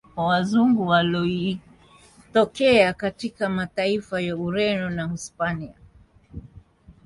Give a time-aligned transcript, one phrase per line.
[0.15, 5.73] Wazungu walitokea katika mataifa ya Ureno na uhispania